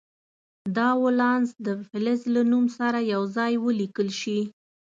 دا 0.77 0.89
ولانس 1.03 1.49
د 1.65 1.67
فلز 1.87 2.21
له 2.33 2.41
نوم 2.51 2.65
سره 2.77 2.99
یو 3.13 3.21
ځای 3.35 3.53
ولیکل 3.65 4.09
شي. 4.21 4.39